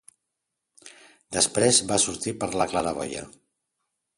Després 1.37 1.81
va 1.91 1.99
sortir 2.05 2.33
per 2.45 2.51
la 2.63 2.67
claraboia. 2.73 3.23